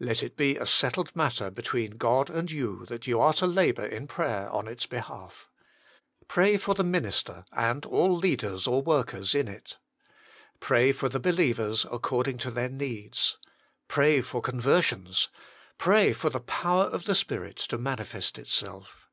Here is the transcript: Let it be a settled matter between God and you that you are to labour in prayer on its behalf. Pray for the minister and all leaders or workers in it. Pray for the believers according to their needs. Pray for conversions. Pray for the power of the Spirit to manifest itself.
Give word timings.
Let 0.00 0.22
it 0.22 0.38
be 0.38 0.56
a 0.56 0.64
settled 0.64 1.14
matter 1.14 1.50
between 1.50 1.98
God 1.98 2.30
and 2.30 2.50
you 2.50 2.86
that 2.86 3.06
you 3.06 3.20
are 3.20 3.34
to 3.34 3.46
labour 3.46 3.84
in 3.84 4.06
prayer 4.06 4.48
on 4.48 4.68
its 4.68 4.86
behalf. 4.86 5.50
Pray 6.28 6.56
for 6.56 6.72
the 6.72 6.82
minister 6.82 7.44
and 7.52 7.84
all 7.84 8.16
leaders 8.16 8.66
or 8.66 8.80
workers 8.80 9.34
in 9.34 9.48
it. 9.48 9.76
Pray 10.60 10.92
for 10.92 11.10
the 11.10 11.20
believers 11.20 11.84
according 11.92 12.38
to 12.38 12.50
their 12.50 12.70
needs. 12.70 13.36
Pray 13.86 14.22
for 14.22 14.40
conversions. 14.40 15.28
Pray 15.76 16.14
for 16.14 16.30
the 16.30 16.40
power 16.40 16.84
of 16.84 17.04
the 17.04 17.14
Spirit 17.14 17.58
to 17.58 17.76
manifest 17.76 18.38
itself. 18.38 19.10